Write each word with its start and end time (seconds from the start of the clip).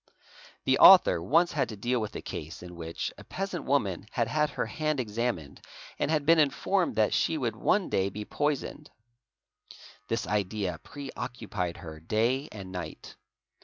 The 0.65 0.79
author 0.79 1.21
once 1.21 1.51
had 1.51 1.69
to 1.69 1.75
deal 1.75 2.01
with 2.01 2.15
a 2.15 2.23
case 2.23 2.63
in 2.63 2.75
which 2.75 3.13
a 3.19 3.23
peasant 3.23 3.65
woman 3.65 4.07
had 4.09 4.27
had 4.27 4.49
her 4.49 4.65
hand 4.65 4.99
examined 4.99 5.61
and 5.99 6.09
had 6.09 6.25
been 6.25 6.39
informed 6.39 6.95
that 6.95 7.13
she 7.13 7.37
would 7.37 7.55
one 7.55 7.87
day_ 7.87 8.09
be 8.11 8.25
poisoned. 8.25 8.89
This 10.07 10.25
idea 10.25 10.79
preoccupied 10.81 11.77
her 11.77 11.99
day 11.99 12.49
and 12.51 12.71
night. 12.71 13.15